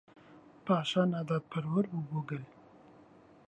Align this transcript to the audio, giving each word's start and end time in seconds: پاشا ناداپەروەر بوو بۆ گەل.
پاشا 0.65 1.01
ناداپەروەر 1.11 1.85
بوو 1.91 2.07
بۆ 2.09 2.19
گەل. 2.29 2.43